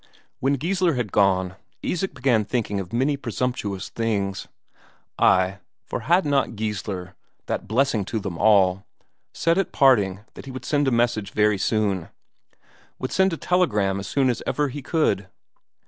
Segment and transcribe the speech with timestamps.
[0.39, 4.47] When Geissler had gone, Isak began thinking of many presumptuous things.
[5.19, 7.13] Ay, for had not Geissler,
[7.45, 8.83] that blessing to them all,
[9.31, 12.09] said at parting that he would send a message very soon
[12.97, 15.27] would send a telegram as soon as ever he could.